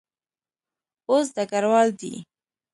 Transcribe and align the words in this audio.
اوس 1.09 1.27
ډګروال 1.35 1.89
دی. 1.99 2.13